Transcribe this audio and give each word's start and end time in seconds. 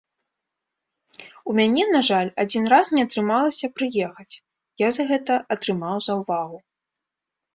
У 1.51 1.53
мяне, 1.59 1.83
на 1.95 2.01
жаль, 2.07 2.29
адзін 2.45 2.63
раз 2.73 2.89
не 2.99 3.03
атрымалася 3.07 3.67
прыехаць, 3.79 4.35
я 4.85 4.89
за 4.97 5.03
гэта 5.13 5.33
атрымаў 5.57 5.95
заўвагу. 6.07 6.57